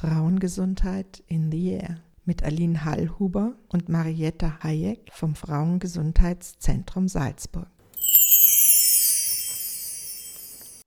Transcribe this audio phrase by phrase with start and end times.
[0.00, 7.66] Frauengesundheit in the Air mit Aline Hallhuber und Marietta Hayek vom Frauengesundheitszentrum Salzburg.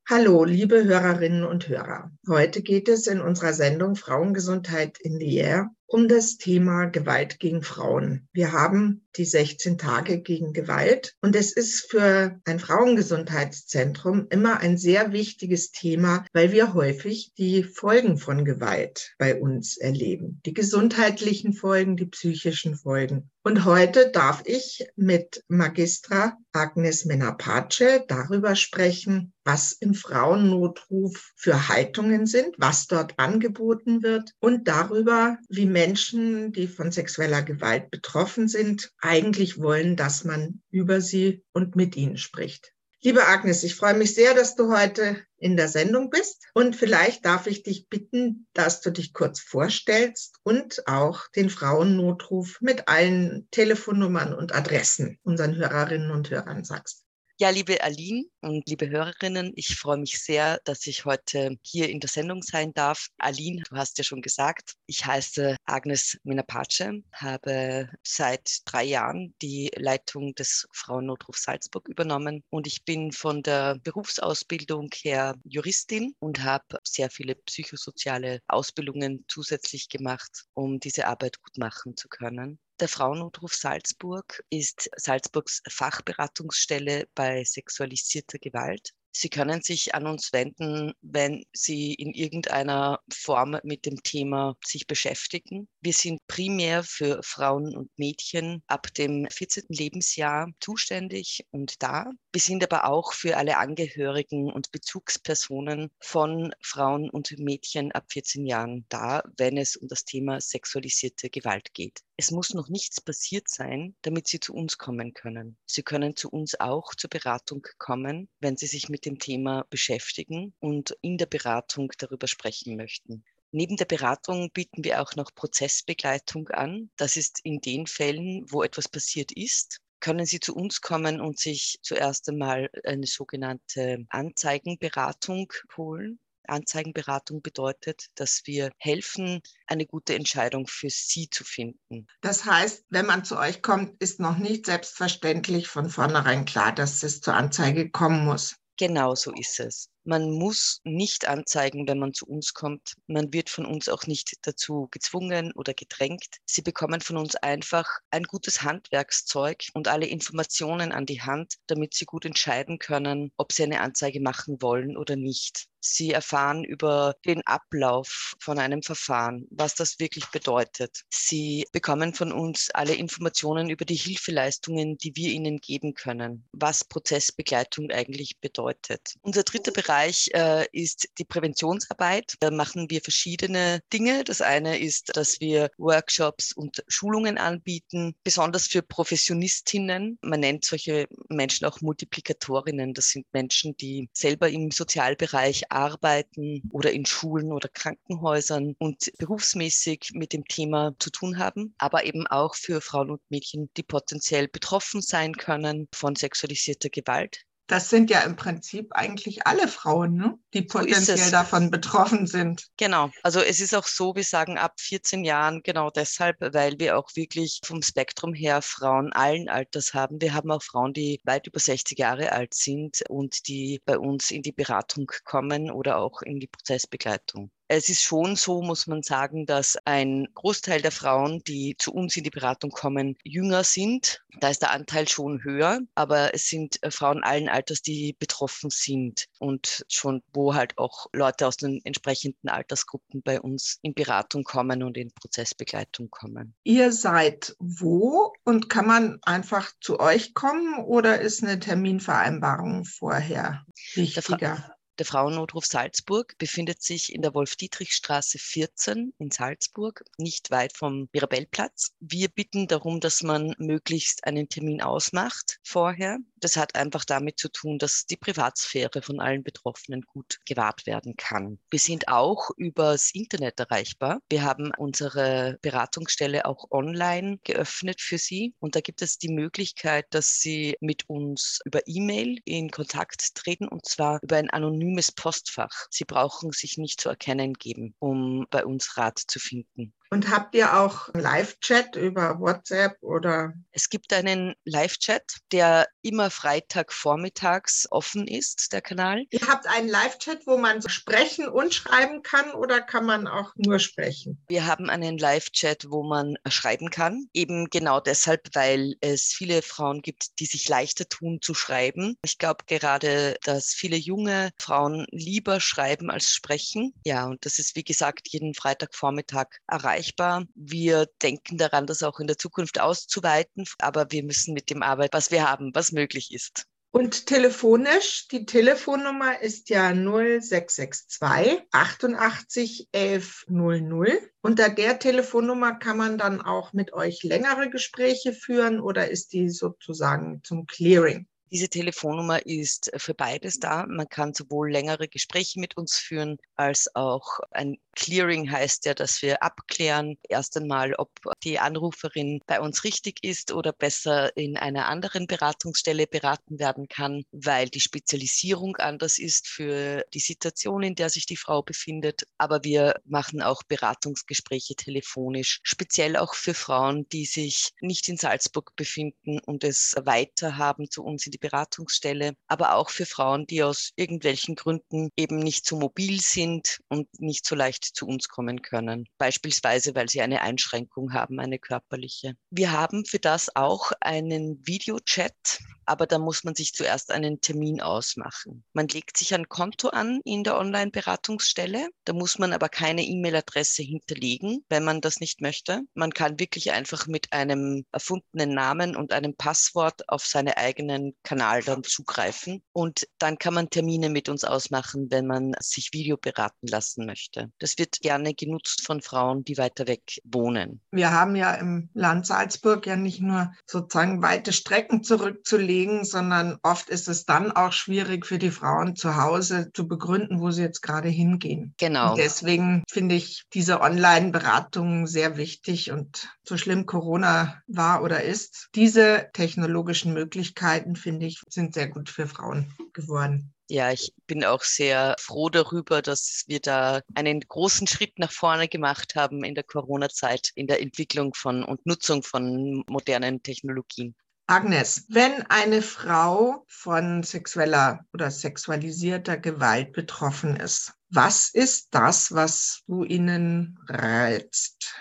[0.10, 2.12] Hallo, liebe Hörerinnen und Hörer.
[2.28, 7.62] Heute geht es in unserer Sendung Frauengesundheit in the Air um das Thema Gewalt gegen
[7.62, 8.28] Frauen.
[8.34, 14.78] Wir haben die 16 Tage gegen Gewalt und es ist für ein Frauengesundheitszentrum immer ein
[14.78, 20.42] sehr wichtiges Thema, weil wir häufig die Folgen von Gewalt bei uns erleben.
[20.46, 23.30] Die gesundheitlichen Folgen, die psychischen Folgen.
[23.46, 32.26] Und heute darf ich mit Magistra Agnes Menapace darüber sprechen, was im Frauennotruf für Haltungen
[32.26, 38.92] sind, was dort angeboten wird und darüber, wie Menschen, die von sexueller Gewalt betroffen sind,
[39.04, 42.74] eigentlich wollen, dass man über sie und mit ihnen spricht.
[43.02, 46.46] Liebe Agnes, ich freue mich sehr, dass du heute in der Sendung bist.
[46.54, 52.62] Und vielleicht darf ich dich bitten, dass du dich kurz vorstellst und auch den Frauennotruf
[52.62, 57.03] mit allen Telefonnummern und Adressen unseren Hörerinnen und Hörern sagst.
[57.44, 62.00] Ja, liebe Aline und liebe Hörerinnen, ich freue mich sehr, dass ich heute hier in
[62.00, 63.10] der Sendung sein darf.
[63.18, 69.70] Aline, du hast ja schon gesagt, ich heiße Agnes Minapace, habe seit drei Jahren die
[69.76, 76.80] Leitung des Frauennotrufs Salzburg übernommen und ich bin von der Berufsausbildung her Juristin und habe
[76.86, 82.58] sehr viele psychosoziale Ausbildungen zusätzlich gemacht, um diese Arbeit gut machen zu können.
[82.84, 88.94] Der Frauennotruf Salzburg ist Salzburgs Fachberatungsstelle bei sexualisierter Gewalt.
[89.16, 94.88] Sie können sich an uns wenden, wenn Sie in irgendeiner Form mit dem Thema sich
[94.88, 95.70] beschäftigen.
[95.82, 99.66] Wir sind primär für Frauen und Mädchen ab dem 14.
[99.70, 102.12] Lebensjahr zuständig und da.
[102.34, 108.48] Wir sind aber auch für alle Angehörigen und Bezugspersonen von Frauen und Mädchen ab 14
[108.48, 112.02] Jahren da, wenn es um das Thema sexualisierte Gewalt geht.
[112.16, 115.58] Es muss noch nichts passiert sein, damit Sie zu uns kommen können.
[115.66, 120.54] Sie können zu uns auch zur Beratung kommen, wenn Sie sich mit dem Thema beschäftigen
[120.60, 123.26] und in der Beratung darüber sprechen möchten.
[123.52, 126.92] Neben der Beratung bieten wir auch noch Prozessbegleitung an.
[126.98, 131.40] Das ist in den Fällen, wo etwas passiert ist, können Sie zu uns kommen und
[131.40, 136.20] sich zuerst einmal eine sogenannte Anzeigenberatung holen.
[136.48, 142.08] Anzeigenberatung bedeutet, dass wir helfen, eine gute Entscheidung für Sie zu finden.
[142.22, 147.04] Das heißt, wenn man zu euch kommt, ist noch nicht selbstverständlich von vornherein klar, dass
[147.04, 148.56] es zur Anzeige kommen muss.
[148.78, 149.90] Genau so ist es.
[150.04, 152.96] Man muss nicht anzeigen, wenn man zu uns kommt.
[153.06, 156.38] Man wird von uns auch nicht dazu gezwungen oder gedrängt.
[156.46, 161.94] Sie bekommen von uns einfach ein gutes Handwerkszeug und alle Informationen an die Hand, damit
[161.94, 165.68] sie gut entscheiden können, ob sie eine Anzeige machen wollen oder nicht.
[165.86, 171.04] Sie erfahren über den Ablauf von einem Verfahren, was das wirklich bedeutet.
[171.10, 176.86] Sie bekommen von uns alle Informationen über die Hilfeleistungen, die wir ihnen geben können, was
[176.86, 179.16] Prozessbegleitung eigentlich bedeutet.
[179.22, 182.36] Unser dritter Bereich äh, ist die Präventionsarbeit.
[182.40, 184.24] Da machen wir verschiedene Dinge.
[184.24, 190.18] Das eine ist, dass wir Workshops und Schulungen anbieten, besonders für Professionistinnen.
[190.22, 192.94] Man nennt solche Menschen auch Multiplikatorinnen.
[192.94, 200.12] Das sind Menschen, die selber im Sozialbereich arbeiten oder in Schulen oder Krankenhäusern und berufsmäßig
[200.14, 204.48] mit dem Thema zu tun haben, aber eben auch für Frauen und Mädchen, die potenziell
[204.48, 210.38] betroffen sein können von sexualisierter Gewalt das sind ja im Prinzip eigentlich alle Frauen, ne?
[210.54, 212.68] die potenziell so davon betroffen sind.
[212.78, 213.10] Genau.
[213.24, 217.10] Also es ist auch so, wir sagen ab 14 Jahren genau deshalb, weil wir auch
[217.16, 220.22] wirklich vom Spektrum her Frauen allen Alters haben.
[220.22, 224.32] Wir haben auch Frauen, die weit über 60 Jahre alt sind und die bei uns
[224.32, 227.50] in die Beratung kommen oder auch in die Prozessbegleitung.
[227.76, 232.16] Es ist schon so, muss man sagen, dass ein Großteil der Frauen, die zu uns
[232.16, 234.24] in die Beratung kommen, jünger sind.
[234.40, 238.70] Da ist der Anteil schon höher, aber es sind äh, Frauen allen Alters, die betroffen
[238.70, 244.44] sind und schon, wo halt auch Leute aus den entsprechenden Altersgruppen bei uns in Beratung
[244.44, 246.54] kommen und in Prozessbegleitung kommen.
[246.64, 253.66] Ihr seid wo und kann man einfach zu euch kommen oder ist eine Terminvereinbarung vorher
[253.96, 254.64] wichtiger?
[255.00, 261.94] Der Frauennotruf Salzburg befindet sich in der Wolf-Dietrich-Straße 14 in Salzburg, nicht weit vom Mirabellplatz.
[262.00, 267.48] Wir bitten darum, dass man möglichst einen Termin ausmacht vorher, Das hat einfach damit zu
[267.48, 271.58] tun, dass die Privatsphäre von allen Betroffenen gut gewahrt werden kann.
[271.70, 274.20] Wir sind auch übers Internet erreichbar.
[274.30, 280.06] Wir haben unsere Beratungsstelle auch online geöffnet für Sie und da gibt es die Möglichkeit,
[280.10, 285.88] dass Sie mit uns über E-Mail in Kontakt treten und zwar über ein anonymes Postfach.
[285.92, 289.94] Sie brauchen sich nicht zu erkennen geben, um bei uns Rat zu finden.
[290.14, 293.56] Und habt ihr auch Live-Chat über WhatsApp oder?
[293.72, 299.26] Es gibt einen Live-Chat, der immer Freitag vormittags offen ist, der Kanal.
[299.32, 303.80] Ihr habt einen Live-Chat, wo man sprechen und schreiben kann oder kann man auch nur
[303.80, 304.40] sprechen?
[304.48, 307.26] Wir haben einen Live-Chat, wo man schreiben kann.
[307.34, 312.20] Eben genau deshalb, weil es viele Frauen gibt, die sich leichter tun zu schreiben.
[312.24, 316.94] Ich glaube gerade, dass viele junge Frauen lieber schreiben als sprechen.
[317.04, 320.46] Ja, und das ist wie gesagt jeden Freitagvormittag erreicht erreichbar.
[320.56, 325.14] Wir denken daran, das auch in der Zukunft auszuweiten, aber wir müssen mit dem arbeiten,
[325.14, 326.66] was wir haben, was möglich ist.
[326.92, 334.20] Und telefonisch, die Telefonnummer ist ja 0662 88 11 00.
[334.42, 339.50] Unter der Telefonnummer kann man dann auch mit euch längere Gespräche führen oder ist die
[339.50, 341.26] sozusagen zum Clearing?
[341.54, 343.86] Diese Telefonnummer ist für beides da.
[343.88, 349.22] Man kann sowohl längere Gespräche mit uns führen, als auch ein Clearing heißt ja, dass
[349.22, 351.12] wir abklären erst einmal, ob
[351.44, 357.24] die Anruferin bei uns richtig ist oder besser in einer anderen Beratungsstelle beraten werden kann,
[357.32, 362.24] weil die Spezialisierung anders ist für die Situation, in der sich die Frau befindet.
[362.40, 368.76] Aber wir machen auch Beratungsgespräche telefonisch, speziell auch für Frauen, die sich nicht in Salzburg
[368.76, 373.64] befinden und es weiter haben zu uns in die Beratungsstelle, aber auch für Frauen, die
[373.64, 378.62] aus irgendwelchen Gründen eben nicht so mobil sind und nicht so leicht zu uns kommen
[378.62, 379.06] können.
[379.18, 382.36] Beispielsweise, weil sie eine Einschränkung haben, eine körperliche.
[382.50, 387.82] Wir haben für das auch einen Videochat, aber da muss man sich zuerst einen Termin
[387.82, 388.64] ausmachen.
[388.74, 391.90] Man legt sich ein Konto an in der Online-Beratungsstelle.
[392.06, 395.82] Da muss man aber keine E-Mail-Adresse hinterlegen, wenn man das nicht möchte.
[395.94, 401.64] Man kann wirklich einfach mit einem erfundenen Namen und einem Passwort auf seine eigenen Kanal
[401.64, 402.62] dann zugreifen.
[402.72, 407.52] Und dann kann man Termine mit uns ausmachen, wenn man sich Video beraten lassen möchte.
[407.60, 410.82] Das wird gerne genutzt von Frauen, die weiter weg wohnen.
[410.92, 415.73] Wir haben ja im Land Salzburg ja nicht nur sozusagen weite Strecken zurückzulegen,
[416.04, 420.52] sondern oft ist es dann auch schwierig für die Frauen zu Hause zu begründen, wo
[420.52, 421.74] sie jetzt gerade hingehen.
[421.78, 422.12] Genau.
[422.12, 428.70] Und deswegen finde ich diese Online-Beratungen sehr wichtig und so schlimm Corona war oder ist,
[428.76, 433.54] diese technologischen Möglichkeiten finde finde ich, sind sehr gut für Frauen geworden.
[433.70, 438.68] Ja, ich bin auch sehr froh darüber, dass wir da einen großen Schritt nach vorne
[438.68, 444.16] gemacht haben in der Corona-Zeit, in der Entwicklung von und Nutzung von modernen Technologien.
[444.48, 452.82] Agnes, wenn eine Frau von sexueller oder sexualisierter Gewalt betroffen ist, was ist das, was
[452.88, 454.94] du ihnen reizt?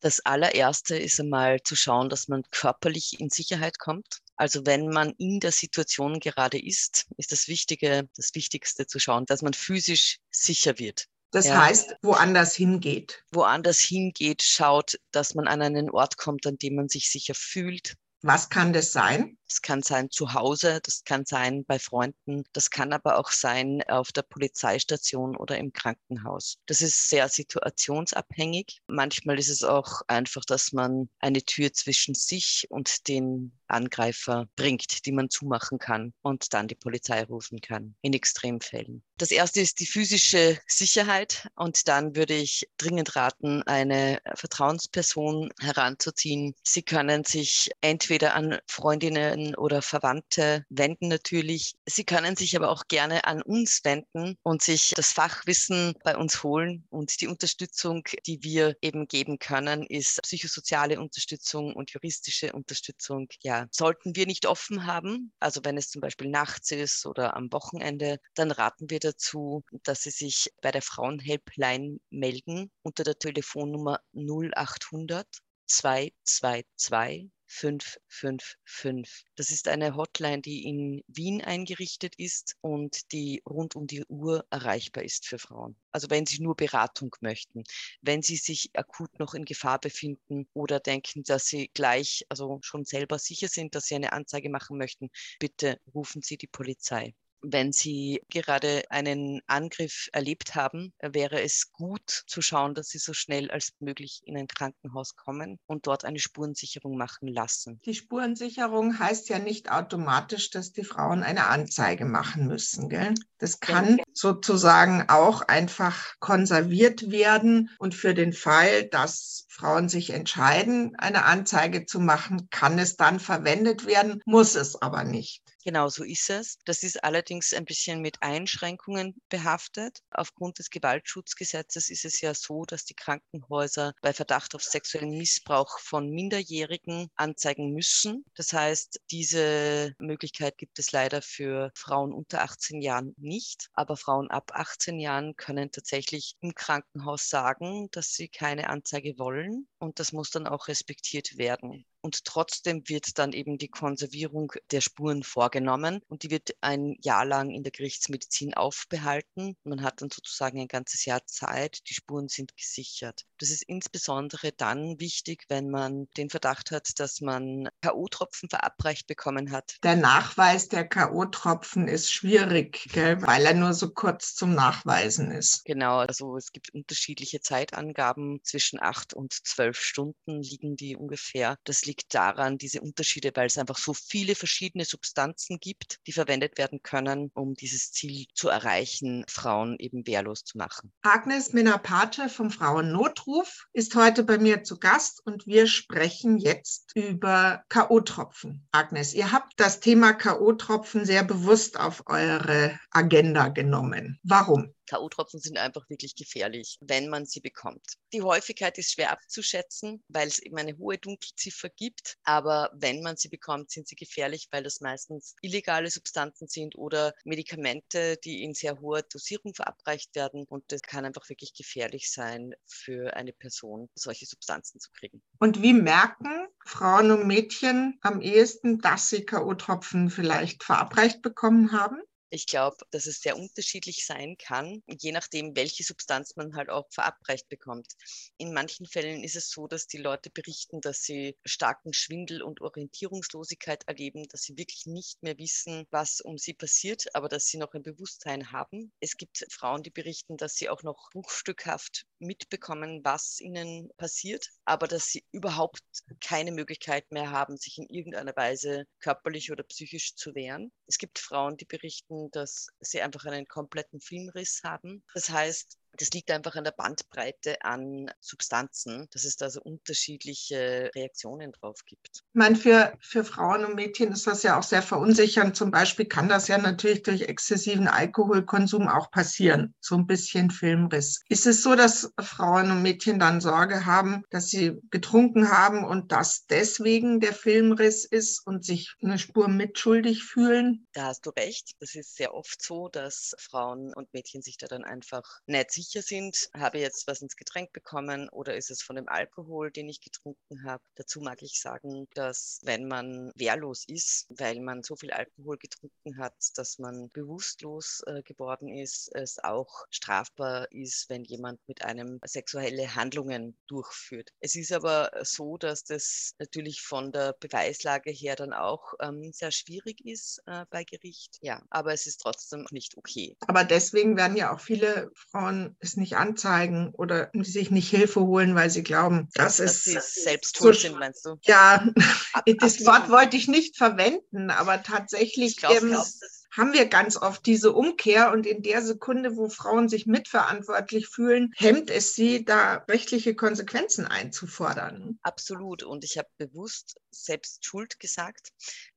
[0.00, 4.18] Das allererste ist einmal zu schauen, dass man körperlich in Sicherheit kommt.
[4.36, 9.24] Also wenn man in der Situation gerade ist, ist das Wichtige, das Wichtigste zu schauen,
[9.26, 11.06] dass man physisch sicher wird.
[11.30, 11.64] Das ja.
[11.64, 13.24] heißt, woanders hingeht.
[13.30, 17.94] Woanders hingeht, schaut, dass man an einen Ort kommt, an dem man sich sicher fühlt.
[18.24, 19.36] Was kann das sein?
[19.48, 23.82] Das kann sein zu Hause, das kann sein bei Freunden, das kann aber auch sein
[23.88, 26.56] auf der Polizeistation oder im Krankenhaus.
[26.66, 28.80] Das ist sehr situationsabhängig.
[28.86, 35.06] Manchmal ist es auch einfach, dass man eine Tür zwischen sich und den Angreifer bringt,
[35.06, 39.02] die man zumachen kann und dann die Polizei rufen kann in Extremfällen.
[39.18, 46.54] Das erste ist die physische Sicherheit und dann würde ich dringend raten, eine Vertrauensperson heranzuziehen.
[46.64, 51.74] Sie können sich entweder an Freundinnen oder Verwandte wenden natürlich.
[51.86, 56.42] Sie können sich aber auch gerne an uns wenden und sich das Fachwissen bei uns
[56.42, 56.84] holen.
[56.90, 63.28] Und die Unterstützung, die wir eben geben können, ist psychosoziale Unterstützung und juristische Unterstützung.
[63.42, 67.52] Ja, sollten wir nicht offen haben, also wenn es zum Beispiel nachts ist oder am
[67.52, 74.00] Wochenende, dann raten wir dazu, dass Sie sich bei der Frauenhelpline melden unter der Telefonnummer
[74.14, 75.26] 0800
[75.66, 79.24] 222 555.
[79.36, 84.46] Das ist eine Hotline, die in Wien eingerichtet ist und die rund um die Uhr
[84.50, 85.76] erreichbar ist für Frauen.
[85.92, 87.62] Also wenn Sie nur Beratung möchten,
[88.00, 92.84] wenn Sie sich akut noch in Gefahr befinden oder denken, dass Sie gleich, also schon
[92.84, 97.14] selber sicher sind, dass Sie eine Anzeige machen möchten, bitte rufen Sie die Polizei.
[97.42, 103.12] Wenn Sie gerade einen Angriff erlebt haben, wäre es gut zu schauen, dass Sie so
[103.12, 107.80] schnell als möglich in ein Krankenhaus kommen und dort eine Spurensicherung machen lassen.
[107.84, 112.88] Die Spurensicherung heißt ja nicht automatisch, dass die Frauen eine Anzeige machen müssen.
[112.88, 113.14] Gell?
[113.38, 120.94] Das kann sozusagen auch einfach konserviert werden und für den Fall, dass Frauen sich entscheiden,
[120.96, 125.42] eine Anzeige zu machen, kann es dann verwendet werden, muss es aber nicht.
[125.64, 126.58] Genau so ist es.
[126.64, 130.00] Das ist allerdings ein bisschen mit Einschränkungen behaftet.
[130.10, 135.78] Aufgrund des Gewaltschutzgesetzes ist es ja so, dass die Krankenhäuser bei Verdacht auf sexuellen Missbrauch
[135.78, 138.24] von Minderjährigen anzeigen müssen.
[138.34, 143.68] Das heißt, diese Möglichkeit gibt es leider für Frauen unter 18 Jahren nicht.
[143.72, 149.68] Aber Frauen ab 18 Jahren können tatsächlich im Krankenhaus sagen, dass sie keine Anzeige wollen.
[149.78, 154.80] Und das muss dann auch respektiert werden und trotzdem wird dann eben die Konservierung der
[154.80, 159.56] Spuren vorgenommen und die wird ein Jahr lang in der Gerichtsmedizin aufbehalten.
[159.64, 163.24] Man hat dann sozusagen ein ganzes Jahr Zeit, die Spuren sind gesichert.
[163.38, 169.52] Das ist insbesondere dann wichtig, wenn man den Verdacht hat, dass man KO-Tropfen verabreicht bekommen
[169.52, 169.76] hat.
[169.84, 173.22] Der Nachweis der KO-Tropfen ist schwierig, gell?
[173.22, 175.64] weil er nur so kurz zum Nachweisen ist.
[175.64, 178.40] Genau, also es gibt unterschiedliche Zeitangaben.
[178.42, 181.58] Zwischen acht und zwölf Stunden liegen die ungefähr.
[181.64, 186.58] Das liegt daran, diese Unterschiede, weil es einfach so viele verschiedene Substanzen gibt, die verwendet
[186.58, 190.92] werden können, um dieses Ziel zu erreichen, Frauen eben wehrlos zu machen.
[191.02, 197.64] Agnes Minapate vom Frauennotruf ist heute bei mir zu Gast und wir sprechen jetzt über
[197.68, 198.60] K.O.-Tropfen.
[198.72, 204.18] Agnes, ihr habt das Thema K.O.-Tropfen sehr bewusst auf eure Agenda genommen.
[204.22, 204.74] Warum?
[204.86, 207.84] K.O.-Tropfen sind einfach wirklich gefährlich, wenn man sie bekommt.
[208.12, 212.16] Die Häufigkeit ist schwer abzuschätzen, weil es eben eine hohe Dunkelziffer gibt.
[212.24, 217.14] Aber wenn man sie bekommt, sind sie gefährlich, weil das meistens illegale Substanzen sind oder
[217.24, 220.44] Medikamente, die in sehr hoher Dosierung verabreicht werden.
[220.48, 225.22] Und das kann einfach wirklich gefährlich sein für eine Person, solche Substanzen zu kriegen.
[225.38, 232.00] Und wie merken Frauen und Mädchen am ehesten, dass sie K.O.-Tropfen vielleicht verabreicht bekommen haben?
[232.34, 236.86] Ich glaube, dass es sehr unterschiedlich sein kann, je nachdem, welche Substanz man halt auch
[236.90, 237.92] verabreicht bekommt.
[238.38, 242.62] In manchen Fällen ist es so, dass die Leute berichten, dass sie starken Schwindel und
[242.62, 247.58] Orientierungslosigkeit erleben, dass sie wirklich nicht mehr wissen, was um sie passiert, aber dass sie
[247.58, 248.92] noch ein Bewusstsein haben.
[249.00, 254.88] Es gibt Frauen, die berichten, dass sie auch noch bruchstückhaft mitbekommen, was ihnen passiert, aber
[254.88, 255.82] dass sie überhaupt
[256.20, 260.72] keine Möglichkeit mehr haben, sich in irgendeiner Weise körperlich oder psychisch zu wehren.
[260.86, 265.04] Es gibt Frauen, die berichten, dass sie einfach einen kompletten Filmriss haben.
[265.14, 270.90] Das heißt, das liegt einfach an der Bandbreite an Substanzen, dass es da so unterschiedliche
[270.94, 272.08] Reaktionen drauf gibt.
[272.14, 275.56] Ich meine, für, für Frauen und Mädchen ist das ja auch sehr verunsichernd.
[275.56, 279.74] Zum Beispiel kann das ja natürlich durch exzessiven Alkoholkonsum auch passieren.
[279.80, 281.20] So ein bisschen Filmriss.
[281.28, 286.12] Ist es so, dass Frauen und Mädchen dann Sorge haben, dass sie getrunken haben und
[286.12, 290.86] dass deswegen der Filmriss ist und sich eine Spur mitschuldig fühlen?
[290.92, 291.72] Da hast du recht.
[291.80, 295.91] Das ist sehr oft so, dass Frauen und Mädchen sich da dann einfach nicht sicher
[296.00, 299.88] sind, habe ich jetzt was ins Getränk bekommen oder ist es von dem Alkohol, den
[299.88, 300.82] ich getrunken habe.
[300.94, 306.16] Dazu mag ich sagen, dass wenn man wehrlos ist, weil man so viel Alkohol getrunken
[306.16, 312.20] hat, dass man bewusstlos äh, geworden ist, es auch strafbar ist, wenn jemand mit einem
[312.24, 314.30] sexuelle Handlungen durchführt.
[314.40, 319.50] Es ist aber so, dass das natürlich von der Beweislage her dann auch ähm, sehr
[319.50, 321.38] schwierig ist äh, bei Gericht.
[321.40, 323.36] Ja, aber es ist trotzdem nicht okay.
[323.48, 328.54] Aber deswegen werden ja auch viele Frauen es nicht anzeigen oder sich nicht Hilfe holen,
[328.54, 331.36] weil sie glauben, das dass ist sie selbst so, sind, meinst du?
[331.42, 331.86] Ja,
[332.58, 335.52] das Wort wollte ich nicht verwenden, aber tatsächlich.
[335.52, 336.06] Ich glaub, ähm, glaub,
[336.52, 341.52] haben wir ganz oft diese Umkehr und in der Sekunde, wo Frauen sich mitverantwortlich fühlen,
[341.56, 345.18] hemmt es sie, da rechtliche Konsequenzen einzufordern.
[345.22, 345.82] Absolut.
[345.82, 348.50] Und ich habe bewusst selbst Schuld gesagt,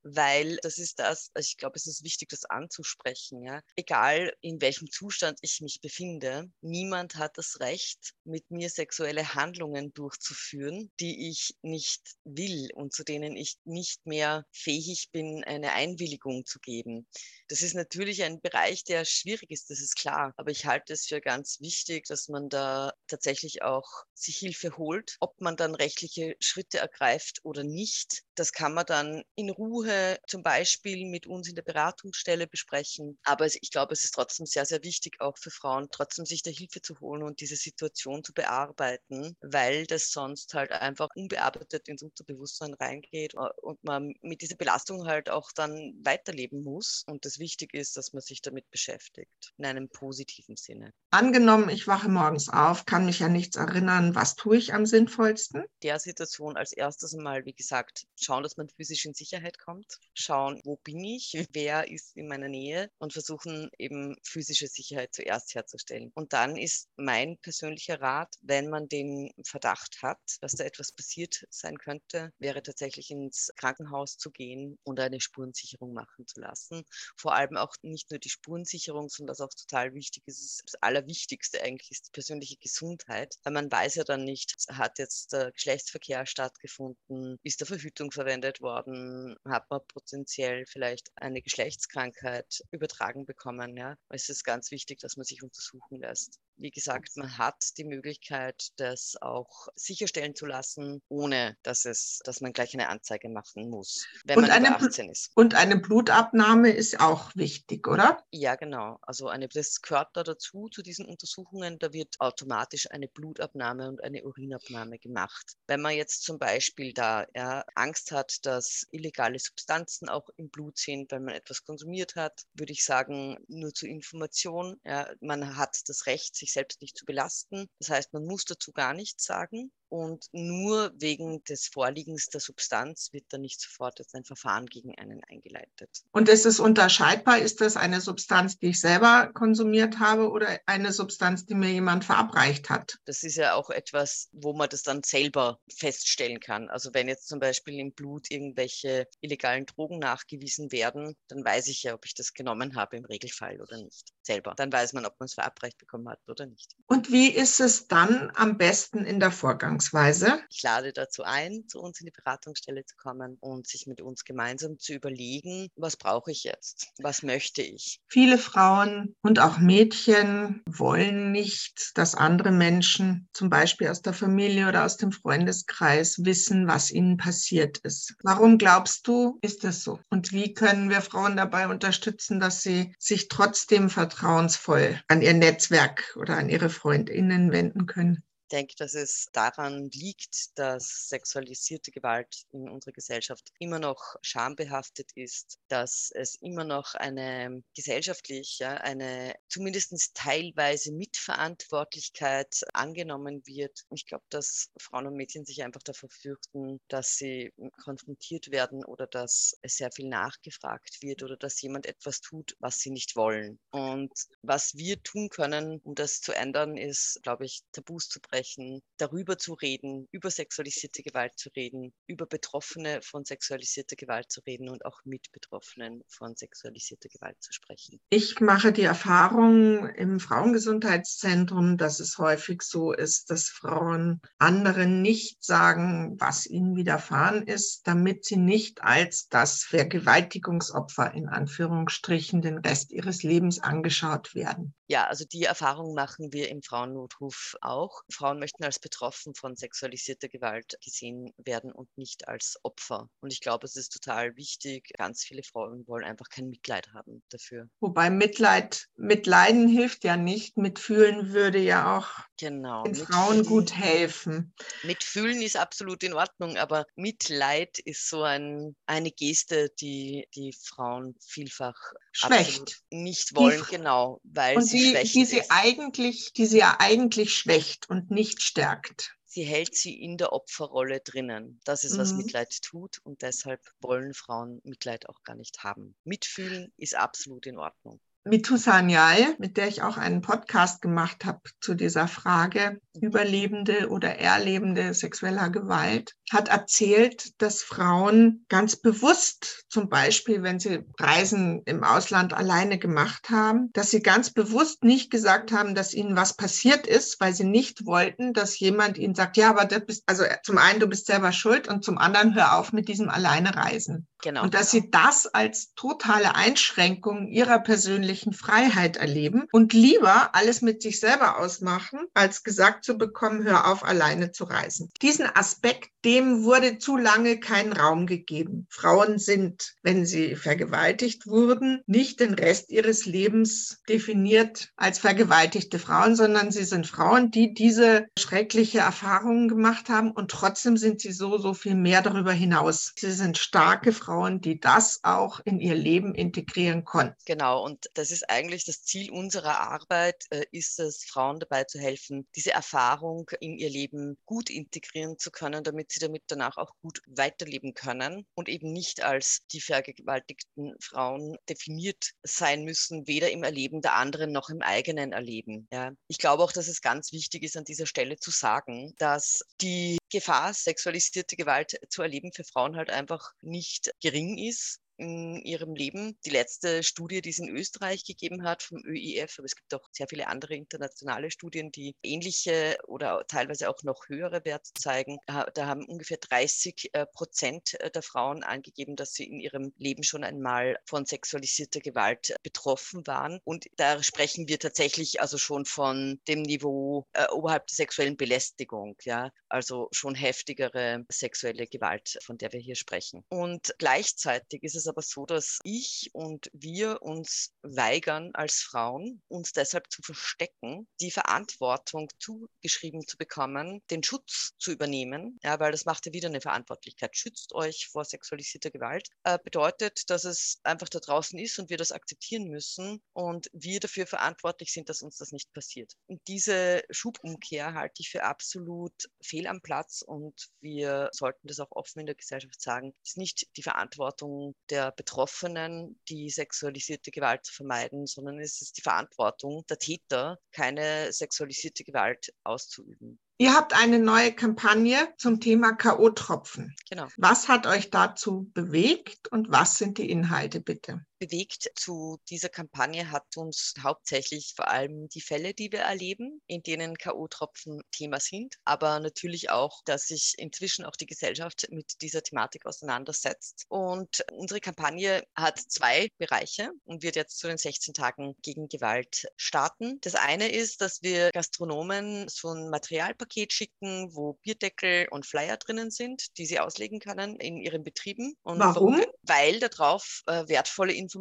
[0.03, 3.43] weil das ist das, ich glaube, es ist wichtig, das anzusprechen.
[3.43, 3.61] Ja?
[3.75, 9.93] Egal in welchem Zustand ich mich befinde, niemand hat das Recht, mit mir sexuelle Handlungen
[9.93, 16.45] durchzuführen, die ich nicht will und zu denen ich nicht mehr fähig bin, eine Einwilligung
[16.45, 17.07] zu geben.
[17.47, 20.33] Das ist natürlich ein Bereich, der schwierig ist, das ist klar.
[20.37, 25.17] Aber ich halte es für ganz wichtig, dass man da tatsächlich auch sich Hilfe holt.
[25.19, 30.43] Ob man dann rechtliche Schritte ergreift oder nicht, das kann man dann in Ruhe zum
[30.43, 33.17] Beispiel mit uns in der Beratungsstelle besprechen.
[33.23, 36.51] Aber ich glaube, es ist trotzdem sehr, sehr wichtig, auch für Frauen, trotzdem sich da
[36.51, 42.03] Hilfe zu holen und diese Situation zu bearbeiten, weil das sonst halt einfach unbearbeitet ins
[42.03, 47.03] Unterbewusstsein reingeht äh, und man mit dieser Belastung halt auch dann weiterleben muss.
[47.07, 50.91] Und das wichtig ist, dass man sich damit beschäftigt, in einem positiven Sinne.
[51.11, 55.63] Angenommen, ich wache morgens auf, kann mich an nichts erinnern, was tue ich am sinnvollsten?
[55.83, 60.59] Der Situation als erstes mal, wie gesagt, schauen, dass man physisch in Sicherheit kommt, schauen,
[60.63, 66.11] wo bin ich, wer ist in meiner Nähe und versuchen eben physische Sicherheit zuerst herzustellen.
[66.15, 71.45] Und dann ist mein persönlicher Rat, wenn man den Verdacht hat, dass da etwas passiert
[71.49, 76.83] sein könnte, wäre tatsächlich ins Krankenhaus zu gehen und eine Spurensicherung machen zu lassen.
[77.15, 81.61] Vor allem auch nicht nur die Spurensicherung, sondern was auch total wichtig ist, das Allerwichtigste
[81.61, 86.25] eigentlich ist die persönliche Gesundheit, weil man weiß ja dann nicht, hat jetzt der Geschlechtsverkehr
[86.25, 93.77] stattgefunden, ist der Verhütung verwendet worden, hat man potenziell vielleicht eine Geschlechtskrankheit übertragen bekommen.
[93.77, 93.95] Ja?
[94.09, 96.39] Es ist ganz wichtig, dass man sich untersuchen lässt.
[96.57, 102.39] Wie gesagt, man hat die Möglichkeit, das auch sicherstellen zu lassen, ohne dass es, dass
[102.39, 105.31] man gleich eine Anzeige machen muss, wenn und man eine, über 18 ist.
[105.35, 108.23] Und eine Blutabnahme ist auch wichtig, oder?
[108.31, 108.99] Ja, genau.
[109.01, 111.77] Also eine, das gehört da dazu, zu diesen Untersuchungen.
[111.77, 115.57] Da wird automatisch eine Blutabnahme und eine Urinabnahme gemacht.
[115.67, 120.77] Wenn man jetzt zum Beispiel da ja, Angst hat, dass illegale Substanzen auch im Blut
[120.77, 125.81] sind, wenn man etwas konsumiert hat, würde ich sagen, nur zur Information, ja, man hat
[125.87, 127.67] das Recht, sich selbst nicht zu belasten.
[127.79, 129.71] Das heißt, man muss dazu gar nichts sagen.
[129.89, 134.97] Und nur wegen des Vorliegens der Substanz wird dann nicht sofort jetzt ein Verfahren gegen
[134.97, 136.03] einen eingeleitet.
[136.11, 137.37] Und ist es unterscheidbar?
[137.37, 142.03] Ist das eine Substanz, die ich selber konsumiert habe oder eine Substanz, die mir jemand
[142.03, 142.97] verabreicht hat?
[143.05, 146.69] Das ist ja auch etwas, wo man das dann selber feststellen kann.
[146.69, 151.83] Also wenn jetzt zum Beispiel im Blut irgendwelche illegalen Drogen nachgewiesen werden, dann weiß ich
[151.83, 154.09] ja, ob ich das genommen habe im Regelfall oder nicht.
[154.23, 154.53] Selber.
[154.57, 156.75] Dann weiß man, ob man es verabreicht bekommen hat oder nicht.
[156.87, 160.39] Und wie ist es dann am besten in der Vorgangs Betrachtungsweise.
[160.49, 164.23] Ich lade dazu ein, zu uns in die Beratungsstelle zu kommen und sich mit uns
[164.23, 166.87] gemeinsam zu überlegen, was brauche ich jetzt?
[166.99, 167.99] Was möchte ich?
[168.07, 174.67] Viele Frauen und auch Mädchen wollen nicht, dass andere Menschen, zum Beispiel aus der Familie
[174.67, 178.15] oder aus dem Freundeskreis, wissen, was ihnen passiert ist.
[178.23, 179.99] Warum glaubst du, ist das so?
[180.09, 186.15] Und wie können wir Frauen dabei unterstützen, dass sie sich trotzdem vertrauensvoll an ihr Netzwerk
[186.19, 188.23] oder an ihre Freundinnen wenden können?
[188.51, 195.59] Denke, dass es daran liegt, dass sexualisierte Gewalt in unserer Gesellschaft immer noch schambehaftet ist,
[195.67, 203.85] dass es immer noch eine gesellschaftlich, ja, eine zumindest teilweise Mitverantwortlichkeit angenommen wird.
[203.91, 209.07] Ich glaube, dass Frauen und Mädchen sich einfach davor fürchten, dass sie konfrontiert werden oder
[209.07, 213.59] dass sehr viel nachgefragt wird oder dass jemand etwas tut, was sie nicht wollen.
[213.71, 218.34] Und was wir tun können, um das zu ändern, ist, glaube ich, Tabus zu brechen
[218.35, 224.41] sprechen, darüber zu reden, über sexualisierte Gewalt zu reden, über Betroffene von sexualisierter Gewalt zu
[224.41, 227.99] reden und auch mit Betroffenen von sexualisierter Gewalt zu sprechen.
[228.09, 235.43] Ich mache die Erfahrung im Frauengesundheitszentrum, dass es häufig so ist, dass Frauen anderen nicht
[235.43, 242.91] sagen, was ihnen widerfahren ist, damit sie nicht als das Vergewaltigungsopfer in Anführungsstrichen den Rest
[242.91, 244.73] ihres Lebens angeschaut werden.
[244.87, 248.01] Ja, also die Erfahrung machen wir im Frauennotruf auch.
[248.11, 253.09] Frauen möchten als betroffen von sexualisierter Gewalt gesehen werden und nicht als Opfer.
[253.19, 254.91] Und ich glaube, es ist total wichtig.
[254.97, 257.67] Ganz viele Frauen wollen einfach kein Mitleid haben dafür.
[257.79, 260.57] Wobei Mitleid, Mitleiden hilft ja nicht.
[260.57, 264.53] Mitfühlen würde ja auch genau, den Frauen gut helfen.
[264.83, 271.15] Mitfühlen ist absolut in Ordnung, aber Mitleid ist so ein, eine Geste, die die Frauen
[271.19, 271.75] vielfach
[272.15, 272.83] schwächt.
[272.89, 277.89] nicht wollen, die, genau, weil sie die, die sie eigentlich, die sie ja eigentlich schwächt
[277.89, 279.15] und nicht stärkt.
[279.25, 281.59] Sie hält sie in der Opferrolle drinnen.
[281.65, 282.19] Das ist, was mhm.
[282.19, 285.93] Mitleid tut und deshalb wollen Frauen Mitleid auch gar nicht haben.
[286.05, 287.99] Mitfühlen ist absolut in Ordnung.
[288.27, 294.17] Mitu Sanyal, mit der ich auch einen Podcast gemacht habe zu dieser Frage, Überlebende oder
[294.17, 301.83] Erlebende sexueller Gewalt, hat erzählt, dass Frauen ganz bewusst, zum Beispiel wenn sie Reisen im
[301.83, 306.87] Ausland alleine gemacht haben, dass sie ganz bewusst nicht gesagt haben, dass ihnen was passiert
[306.87, 310.57] ist, weil sie nicht wollten, dass jemand ihnen sagt, ja, aber das bist, also zum
[310.57, 314.07] einen, du bist selber schuld und zum anderen, hör auf mit diesem Alleine Reisen.
[314.23, 314.41] Genau.
[314.41, 320.61] Und dass sie das als totale Einschränkung ihrer persönlichen persönlichen Freiheit erleben und lieber alles
[320.61, 324.89] mit sich selber ausmachen, als gesagt zu bekommen, hör auf, alleine zu reisen.
[325.01, 328.67] Diesen Aspekt, dem wurde zu lange kein Raum gegeben.
[328.69, 336.15] Frauen sind, wenn sie vergewaltigt wurden, nicht den Rest ihres Lebens definiert als vergewaltigte Frauen,
[336.15, 341.37] sondern sie sind Frauen, die diese schreckliche Erfahrungen gemacht haben und trotzdem sind sie so,
[341.37, 342.93] so viel mehr darüber hinaus.
[342.97, 347.15] Sie sind starke Frauen, die das auch in ihr Leben integrieren konnten.
[347.25, 351.79] Genau, und das ist eigentlich das Ziel unserer Arbeit, äh, ist es, Frauen dabei zu
[351.79, 356.71] helfen, diese Erfahrung in ihr Leben gut integrieren zu können, damit sie damit danach auch
[356.81, 363.43] gut weiterleben können und eben nicht als die vergewaltigten Frauen definiert sein müssen, weder im
[363.43, 365.67] Erleben der anderen noch im eigenen Erleben.
[365.71, 365.91] Ja.
[366.07, 369.97] Ich glaube auch, dass es ganz wichtig ist, an dieser Stelle zu sagen, dass die
[370.11, 376.17] Gefahr, sexualisierte Gewalt zu erleben, für Frauen halt einfach nicht gering ist in ihrem Leben.
[376.25, 379.87] Die letzte Studie, die es in Österreich gegeben hat vom ÖIF, aber es gibt auch
[379.91, 385.19] sehr viele andere internationale Studien, die ähnliche oder teilweise auch noch höhere Werte zeigen.
[385.25, 390.03] Da haben ungefähr 30 äh, Prozent äh, der Frauen angegeben, dass sie in ihrem Leben
[390.03, 393.39] schon einmal von sexualisierter Gewalt betroffen waren.
[393.43, 398.95] Und da sprechen wir tatsächlich also schon von dem Niveau äh, oberhalb der sexuellen Belästigung,
[399.03, 403.23] ja, also schon heftigere sexuelle Gewalt, von der wir hier sprechen.
[403.29, 409.21] Und gleichzeitig ist es es aber so, dass ich und wir uns weigern als Frauen,
[409.27, 415.71] uns deshalb zu verstecken, die Verantwortung zugeschrieben zu bekommen, den Schutz zu übernehmen, ja, weil
[415.71, 417.15] das macht ja wieder eine Verantwortlichkeit.
[417.15, 419.09] Schützt euch vor sexualisierter Gewalt.
[419.23, 423.79] Äh, bedeutet, dass es einfach da draußen ist und wir das akzeptieren müssen und wir
[423.79, 425.93] dafür verantwortlich sind, dass uns das nicht passiert.
[426.07, 431.71] Und diese Schubumkehr halte ich für absolut fehl am Platz und wir sollten das auch
[431.71, 432.93] offen in der Gesellschaft sagen.
[433.03, 438.81] Ist nicht die Verantwortung der Betroffenen, die sexualisierte Gewalt zu vermeiden, sondern es ist die
[438.81, 443.17] Verantwortung der Täter, keine sexualisierte Gewalt auszuüben.
[443.37, 446.73] Ihr habt eine neue Kampagne zum Thema K.O.-Tropfen.
[446.89, 447.07] Genau.
[447.15, 451.05] Was hat euch dazu bewegt und was sind die Inhalte bitte?
[451.25, 456.61] Bewegt zu dieser Kampagne hat uns hauptsächlich vor allem die Fälle, die wir erleben, in
[456.61, 462.21] denen K.O.-Tropfen Thema sind, aber natürlich auch, dass sich inzwischen auch die Gesellschaft mit dieser
[462.21, 463.65] Thematik auseinandersetzt.
[463.69, 469.25] Und unsere Kampagne hat zwei Bereiche und wird jetzt zu den 16 Tagen gegen Gewalt
[469.35, 469.99] starten.
[470.01, 475.89] Das eine ist, dass wir Gastronomen so ein Materialpaket schicken, wo Bierdeckel und Flyer drinnen
[475.89, 478.35] sind, die sie auslegen können in ihren Betrieben.
[478.43, 478.93] Und warum?
[478.93, 479.05] warum?
[479.23, 481.14] Weil darauf äh, wertvolle Informationen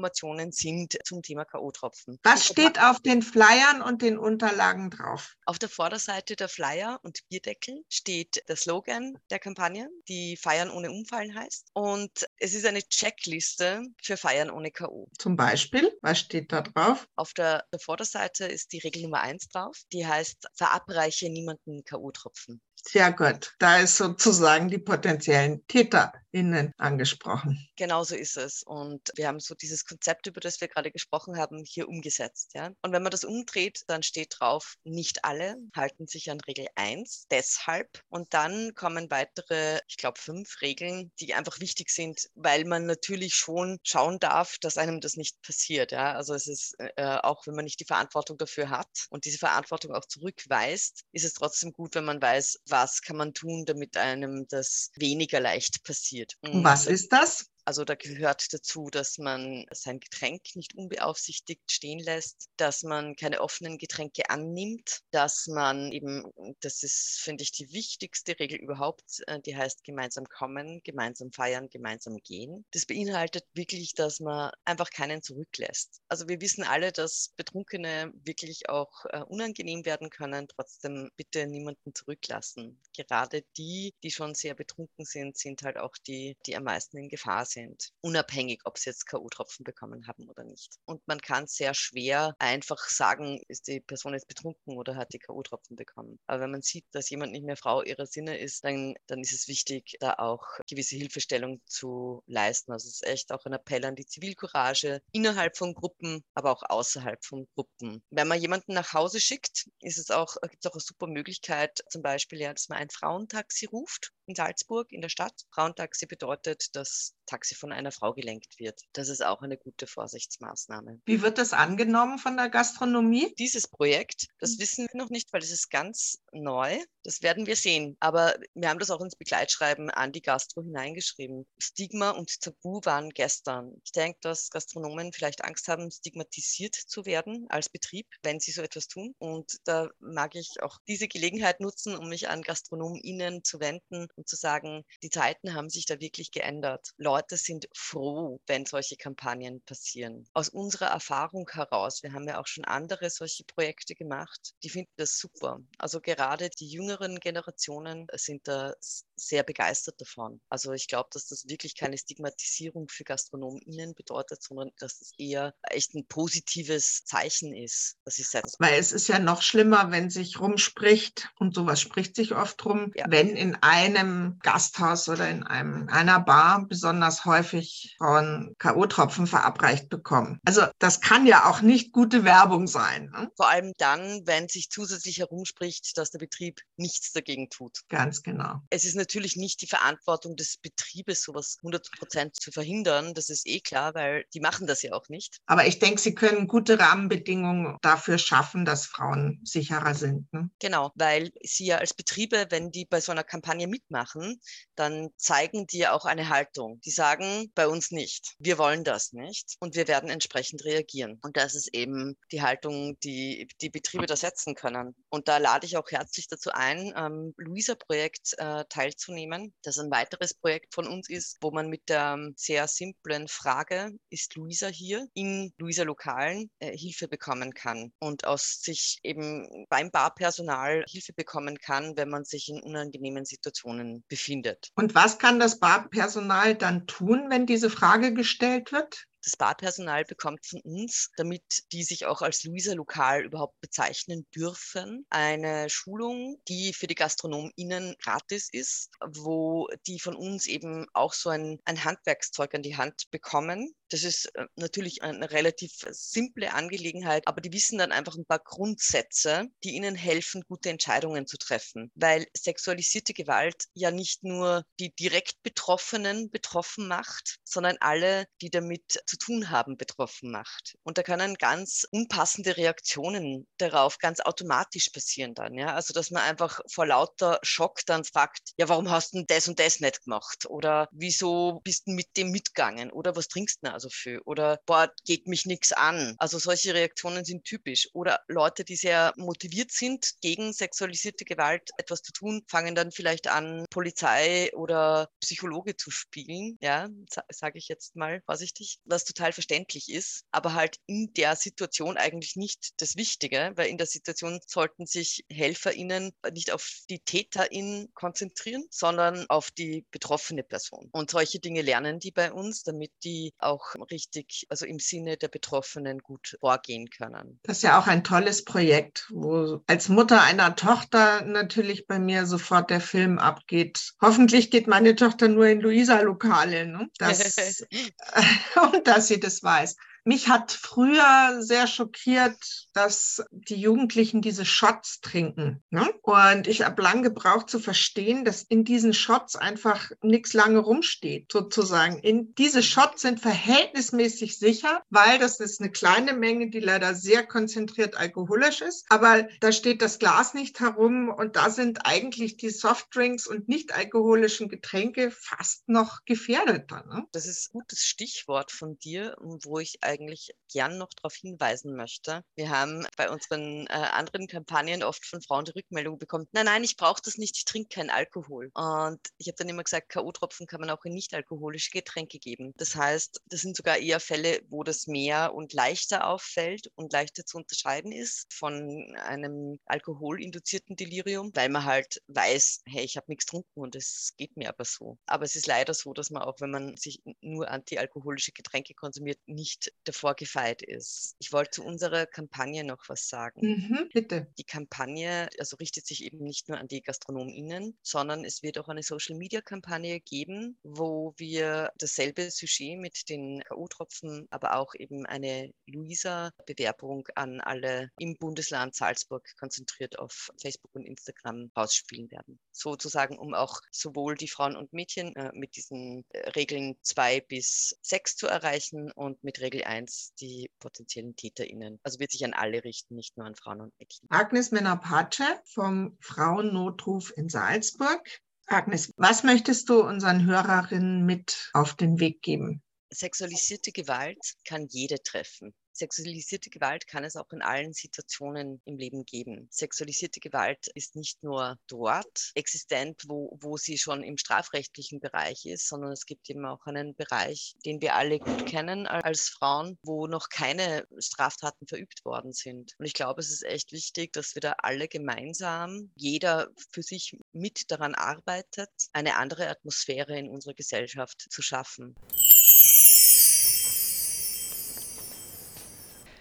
[0.50, 2.18] sind zum Thema K.O.-Tropfen.
[2.22, 5.36] Was steht auf den Flyern und den Unterlagen drauf?
[5.46, 10.90] Auf der Vorderseite der Flyer und Bierdeckel steht der Slogan der Kampagne, die Feiern ohne
[10.90, 11.68] Umfallen heißt.
[11.74, 15.08] Und es ist eine Checkliste für Feiern ohne K.O.
[15.18, 17.08] Zum Beispiel, was steht da drauf?
[17.16, 19.82] Auf der, der Vorderseite ist die Regel Nummer eins drauf.
[19.92, 22.60] Die heißt, verabreiche niemanden K.O.-Tropfen.
[22.86, 23.54] Sehr gut.
[23.58, 27.58] Da ist sozusagen die potenziellen TäterInnen angesprochen.
[27.76, 28.62] Genau so ist es.
[28.62, 32.52] Und wir haben so dieses Konzept, über das wir gerade gesprochen haben, hier umgesetzt.
[32.54, 32.70] Ja?
[32.82, 37.26] Und wenn man das umdreht, dann steht drauf, nicht alle halten sich an Regel 1,
[37.30, 38.02] deshalb.
[38.10, 43.34] Und dann kommen weitere, ich glaube, fünf Regeln, die einfach wichtig sind, weil man natürlich
[43.34, 45.90] schon schauen darf, dass einem das nicht passiert.
[45.90, 46.12] Ja?
[46.12, 49.94] Also es ist, äh, auch wenn man nicht die Verantwortung dafür hat und diese Verantwortung
[49.94, 54.46] auch zurückweist, ist es trotzdem gut, wenn man weiß, was kann man tun, damit einem
[54.48, 56.34] das weniger leicht passiert.
[56.40, 57.46] Und was ist das?
[57.66, 63.40] Also da gehört dazu, dass man sein Getränk nicht unbeaufsichtigt stehen lässt, dass man keine
[63.40, 69.40] offenen Getränke annimmt, dass man eben, das ist, finde ich, die wichtigste Regel überhaupt, äh,
[69.40, 72.66] die heißt gemeinsam kommen, gemeinsam feiern, gemeinsam gehen.
[72.72, 76.02] Das beinhaltet wirklich, dass man einfach keinen zurücklässt.
[76.08, 80.48] Also wir wissen alle, dass Betrunkene wirklich auch äh, unangenehm werden können.
[80.48, 82.78] Trotzdem bitte niemanden zurücklassen.
[82.94, 87.08] Gerade die, die schon sehr betrunken sind, sind halt auch die, die am meisten in
[87.08, 90.76] Gefahr sind sind, unabhängig, ob sie jetzt K.O.-Tropfen bekommen haben oder nicht.
[90.84, 95.18] Und man kann sehr schwer einfach sagen, ist die Person jetzt betrunken oder hat die
[95.18, 96.18] K.O.-Tropfen bekommen.
[96.26, 99.32] Aber wenn man sieht, dass jemand nicht mehr Frau ihrer Sinne ist, dann, dann ist
[99.32, 102.72] es wichtig, da auch gewisse Hilfestellung zu leisten.
[102.72, 106.62] Also es ist echt auch ein Appell an die Zivilcourage innerhalb von Gruppen, aber auch
[106.68, 108.02] außerhalb von Gruppen.
[108.10, 111.84] Wenn man jemanden nach Hause schickt, ist es auch, gibt es auch eine super Möglichkeit,
[111.88, 115.44] zum Beispiel, ja, dass man ein Frauentaxi ruft in Salzburg in der Stadt.
[115.50, 118.80] Frauentaxi bedeutet, dass Taxi von einer Frau gelenkt wird.
[118.92, 121.00] Das ist auch eine gute Vorsichtsmaßnahme.
[121.04, 123.34] Wie wird das angenommen von der Gastronomie?
[123.38, 126.78] Dieses Projekt, das wissen wir noch nicht, weil es ist ganz neu.
[127.02, 127.96] Das werden wir sehen.
[128.00, 131.46] Aber wir haben das auch ins Begleitschreiben an die Gastro hineingeschrieben.
[131.58, 133.74] Stigma und Tabu waren gestern.
[133.84, 138.62] Ich denke, dass Gastronomen vielleicht Angst haben, stigmatisiert zu werden als Betrieb, wenn sie so
[138.62, 139.14] etwas tun.
[139.18, 144.28] Und da mag ich auch diese Gelegenheit nutzen, um mich an GastronomInnen zu wenden und
[144.28, 146.92] zu sagen, die Zeiten haben sich da wirklich geändert.
[146.96, 150.26] Leute sind froh, wenn solche Kampagnen passieren.
[150.32, 154.92] Aus unserer Erfahrung heraus, wir haben ja auch schon andere solche Projekte gemacht, die finden
[154.96, 155.60] das super.
[155.78, 158.74] Also gerade die jüngeren Generationen sind da
[159.16, 160.40] sehr begeistert davon.
[160.48, 165.54] Also ich glaube, dass das wirklich keine Stigmatisierung für GastronomInnen bedeutet, sondern dass das eher
[165.62, 168.56] echt ein positives Zeichen ist, dass ich selbst.
[168.58, 172.92] Weil es ist ja noch schlimmer, wenn sich rumspricht und sowas spricht sich oft rum,
[172.94, 173.06] ja.
[173.08, 180.40] wenn in einem Gasthaus oder in einem, einer Bar besonders häufig Frauen K.O.-Tropfen verabreicht bekommen.
[180.44, 183.10] Also das kann ja auch nicht gute Werbung sein.
[183.10, 183.30] Ne?
[183.36, 187.80] Vor allem dann, wenn sich zusätzlich herumspricht, dass der Betrieb nichts dagegen tut.
[187.88, 188.60] Ganz genau.
[188.70, 193.12] Es ist natürlich nicht die Verantwortung des Betriebes, sowas 100 Prozent zu verhindern.
[193.12, 195.38] Das ist eh klar, weil die machen das ja auch nicht.
[195.46, 200.32] Aber ich denke, sie können gute Rahmenbedingungen dafür schaffen, dass Frauen sicherer sind.
[200.32, 200.50] Ne?
[200.58, 204.40] Genau, weil sie ja als Betriebe, wenn die bei so einer Kampagne mitmachen,
[204.74, 206.80] dann zeigen die ja auch eine Haltung.
[206.80, 208.34] Die sagen, bei uns nicht.
[208.38, 211.18] Wir wollen das nicht und wir werden entsprechend reagieren.
[211.22, 214.94] Und das ist eben die Haltung, die die Betriebe da setzen können.
[215.10, 219.52] Und da lade ich auch herzlich dazu ein, am Luisa-Projekt äh, teilzunehmen.
[219.62, 223.92] Das ein weiteres Projekt von uns ist, wo man mit der ähm, sehr simplen Frage,
[224.10, 230.84] ist Luisa hier, in Luisa-Lokalen äh, Hilfe bekommen kann und aus sich eben beim Barpersonal
[230.88, 234.70] Hilfe bekommen kann, wenn man sich in unangenehmen Situationen befindet.
[234.74, 239.06] Und was kann das Barpersonal dann tun, wenn diese Frage gestellt wird?
[239.24, 245.06] Das Barpersonal bekommt von uns, damit die sich auch als Luisa Lokal überhaupt bezeichnen dürfen,
[245.10, 251.30] eine Schulung, die für die GastronomInnen gratis ist, wo die von uns eben auch so
[251.30, 253.74] ein, ein Handwerkszeug an die Hand bekommen.
[253.94, 258.40] Das ist äh, natürlich eine relativ simple Angelegenheit, aber die wissen dann einfach ein paar
[258.40, 261.92] Grundsätze, die ihnen helfen, gute Entscheidungen zu treffen.
[261.94, 269.00] Weil sexualisierte Gewalt ja nicht nur die direkt Betroffenen betroffen macht, sondern alle, die damit
[269.06, 270.74] zu tun haben, betroffen macht.
[270.82, 275.54] Und da können ganz unpassende Reaktionen darauf ganz automatisch passieren dann.
[275.54, 275.72] Ja?
[275.74, 279.46] Also, dass man einfach vor lauter Schock dann fragt, ja, warum hast du denn das
[279.46, 280.46] und das nicht gemacht?
[280.46, 282.90] Oder wieso bist du mit dem mitgegangen?
[282.90, 284.22] Oder was trinkst du denn also für?
[284.26, 286.14] Oder, boah, geht mich nichts an.
[286.18, 287.88] Also solche Reaktionen sind typisch.
[287.92, 293.28] Oder Leute, die sehr motiviert sind, gegen sexualisierte Gewalt etwas zu tun, fangen dann vielleicht
[293.28, 296.56] an, Polizei oder Psychologe zu spielen.
[296.60, 296.88] Ja,
[297.30, 298.78] sage ich jetzt mal vorsichtig.
[298.84, 303.78] Was total verständlich ist, aber halt in der Situation eigentlich nicht das Wichtige, weil in
[303.78, 310.88] der Situation sollten sich HelferInnen nicht auf die TäterIn konzentrieren, sondern auf die betroffene Person.
[310.92, 315.28] Und solche Dinge lernen die bei uns, damit die auch richtig, also im Sinne der
[315.28, 317.40] Betroffenen gut vorgehen können.
[317.42, 322.26] Das ist ja auch ein tolles Projekt, wo als Mutter einer Tochter natürlich bei mir
[322.26, 323.92] sofort der Film abgeht.
[324.00, 326.66] Hoffentlich geht meine Tochter nur in Luisa-Lokale.
[326.66, 326.88] Ne?
[326.98, 327.20] Das,
[328.72, 329.76] und dass sie das weiß.
[330.04, 335.62] Mich hat früher sehr schockiert, dass die Jugendlichen diese Shots trinken.
[335.70, 335.88] Ne?
[336.02, 341.30] Und ich habe lang gebraucht zu verstehen, dass in diesen Shots einfach nichts lange rumsteht,
[341.30, 341.98] sozusagen.
[342.00, 347.24] In, diese Shots sind verhältnismäßig sicher, weil das ist eine kleine Menge, die leider sehr
[347.24, 348.86] konzentriert alkoholisch ist.
[348.88, 353.72] Aber da steht das Glas nicht herum und da sind eigentlich die Softdrinks und nicht
[353.74, 356.84] alkoholischen Getränke fast noch gefährdeter.
[356.86, 357.04] Ne?
[357.12, 362.24] Das ist ein gutes Stichwort von dir, wo ich eigentlich gern noch darauf hinweisen möchte.
[362.34, 362.63] Wir haben
[362.96, 367.02] bei unseren äh, anderen Kampagnen oft von Frauen die Rückmeldung bekommen, nein, nein, ich brauche
[367.04, 368.50] das nicht, ich trinke keinen Alkohol.
[368.54, 372.52] Und ich habe dann immer gesagt, K.O.-Tropfen kann man auch in nicht-alkoholische Getränke geben.
[372.56, 377.24] Das heißt, das sind sogar eher Fälle, wo das mehr und leichter auffällt und leichter
[377.24, 383.26] zu unterscheiden ist von einem alkoholinduzierten Delirium, weil man halt weiß, hey, ich habe nichts
[383.26, 384.98] getrunken und es geht mir aber so.
[385.06, 389.18] Aber es ist leider so, dass man auch, wenn man sich nur antialkoholische Getränke konsumiert,
[389.26, 391.16] nicht davor gefeit ist.
[391.18, 393.40] Ich wollte zu unserer Kampagne Kampagne noch was sagen.
[393.40, 394.26] Mhm, bitte.
[394.38, 398.68] Die Kampagne also richtet sich eben nicht nur an die GastronomInnen, sondern es wird auch
[398.68, 407.08] eine Social-Media-Kampagne geben, wo wir dasselbe Sujet mit den K.O.-Tropfen, aber auch eben eine Luisa-Bewerbung
[407.14, 412.38] an alle im Bundesland Salzburg konzentriert auf Facebook und Instagram rausspielen werden.
[412.52, 417.76] Sozusagen, um auch sowohl die Frauen und Mädchen äh, mit diesen äh, Regeln 2 bis
[417.82, 421.80] 6 zu erreichen und mit Regel 1 die potenziellen TäterInnen.
[421.82, 424.06] Also wird sich an alle richten, nicht nur an Frauen und Mädchen.
[424.10, 428.20] Agnes Menapace vom Frauennotruf in Salzburg.
[428.46, 432.62] Agnes, was möchtest du unseren Hörerinnen mit auf den Weg geben?
[432.90, 435.54] Sexualisierte Gewalt kann jede treffen.
[435.74, 439.48] Sexualisierte Gewalt kann es auch in allen Situationen im Leben geben.
[439.50, 445.68] Sexualisierte Gewalt ist nicht nur dort existent, wo, wo sie schon im strafrechtlichen Bereich ist,
[445.68, 450.06] sondern es gibt eben auch einen Bereich, den wir alle gut kennen als Frauen, wo
[450.06, 452.74] noch keine Straftaten verübt worden sind.
[452.78, 457.18] Und ich glaube, es ist echt wichtig, dass wir da alle gemeinsam, jeder für sich
[457.32, 461.96] mit daran arbeitet, eine andere Atmosphäre in unserer Gesellschaft zu schaffen.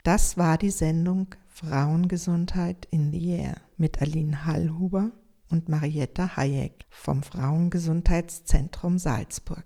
[0.03, 5.11] Das war die Sendung Frauengesundheit in the Air mit Aline Hallhuber
[5.49, 9.63] und Marietta Hayek vom Frauengesundheitszentrum Salzburg.